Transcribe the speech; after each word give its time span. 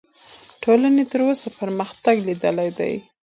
ټولنې 0.63 1.03
تر 1.11 1.19
اوسه 1.27 1.47
پرمختګ 1.59 2.15
لیدلی 2.27 2.69
دی. 2.79 2.93